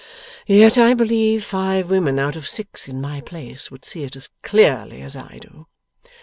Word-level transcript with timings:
Yet 0.47 0.79
I 0.79 0.95
believe 0.95 1.43
five 1.45 1.91
women 1.91 2.17
out 2.17 2.35
of 2.35 2.47
six, 2.47 2.87
in 2.87 2.99
my 3.01 3.21
place, 3.21 3.69
would 3.69 3.85
see 3.85 4.01
it 4.01 4.15
as 4.15 4.29
clearly 4.41 5.03
as 5.03 5.15
I 5.15 5.37
do. 5.39 5.67